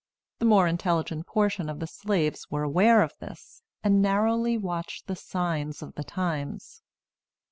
[0.39, 5.15] The more intelligent portion of the slaves were aware of this, and narrowly watched the
[5.15, 6.81] signs of the times.